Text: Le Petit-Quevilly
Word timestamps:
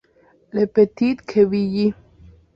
Le 0.49 0.65
Petit-Quevilly 0.65 1.93